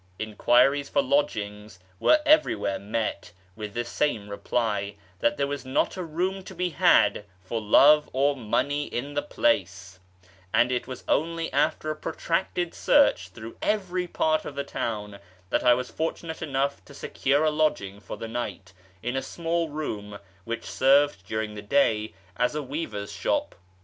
[0.17, 6.01] Enquiries for lodgings were everywhere met with the same reply, that there was not a
[6.03, 9.99] room to be had for love or money in the place;
[10.55, 15.19] and it was only after a protracted search through every part of the town
[15.51, 18.73] that I was fortunate enough to secure a lodging for the night
[19.03, 23.53] in a small room which served during the day as a weaver's shop.